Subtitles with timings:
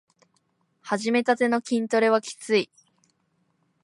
[0.81, 2.71] はじめたての筋トレはきつい